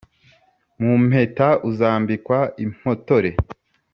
[0.81, 3.29] Mu mpeta uzambikwa impotore